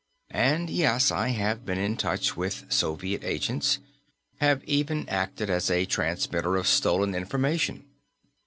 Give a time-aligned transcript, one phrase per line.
[0.33, 3.77] And yes, I have been in touch with Soviet agents
[4.37, 7.85] have even acted as a transmitter of stolen information.